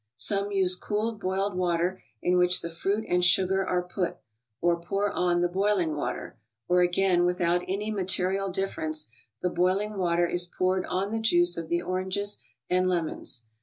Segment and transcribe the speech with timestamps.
[0.15, 4.17] Some use cooled boiled water in which the fruit and sugar are put,
[4.59, 9.05] or pour on the boiling water; or, again, without any material difference,
[9.43, 13.43] the boiling water is poured on the juice of the oranges and lemons.